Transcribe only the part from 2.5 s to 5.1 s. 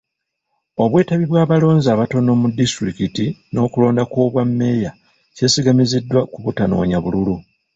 disitulikiti n'okulonda okw'obwa mmeeya